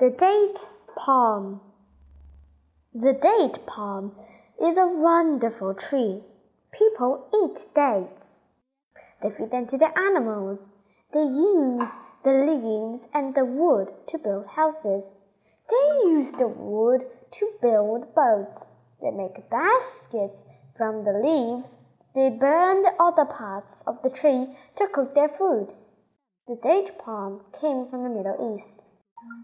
[0.00, 1.60] The date palm.
[2.94, 4.12] The date palm
[4.58, 6.22] is a wonderful tree.
[6.72, 8.40] People eat dates.
[9.22, 10.70] They feed them to the animals.
[11.12, 11.90] They use
[12.24, 15.12] the leaves and the wood to build houses.
[15.68, 18.76] They use the wood to build boats.
[19.02, 20.46] They make baskets
[20.78, 21.76] from the leaves.
[22.14, 25.74] They burn the other parts of the tree to cook their food.
[26.48, 28.80] The date palm came from the Middle East.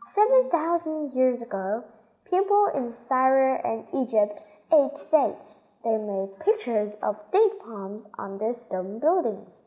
[0.09, 1.85] Seven thousand years ago,
[2.25, 4.43] people in Syria and Egypt
[4.73, 5.63] ate dates.
[5.85, 9.65] They made pictures of date palms on their stone buildings.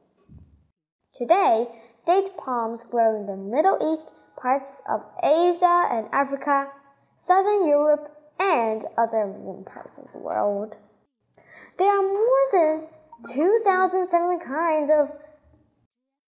[1.13, 1.67] Today,
[2.07, 6.71] date palms grow in the Middle East, parts of Asia and Africa,
[7.19, 9.31] Southern Europe, and other
[9.65, 10.75] parts of the world.
[11.77, 12.87] There are more than
[13.31, 15.11] 2,007 kinds of,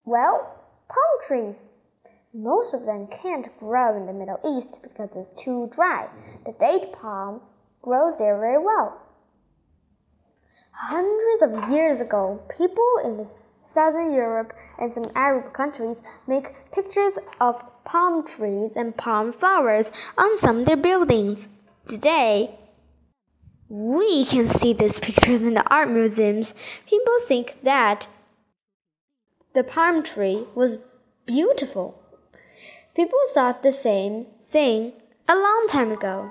[0.05, 0.55] well,
[0.87, 1.67] palm trees.
[2.33, 6.07] Most of them can't grow in the Middle East because it's too dry.
[6.45, 7.41] The date palm
[7.81, 9.01] grows there very well.
[10.71, 13.25] Hundreds of years ago, people in
[13.65, 20.37] southern Europe and some Arab countries make pictures of palm trees and palm flowers on
[20.37, 21.49] some of their buildings.
[21.85, 22.57] Today,
[23.67, 26.55] we can see these pictures in the art museums.
[26.87, 28.07] People think that
[29.53, 30.77] the palm tree was
[31.25, 32.00] beautiful.
[32.93, 34.91] People thought the same thing
[35.27, 36.29] a long time ago.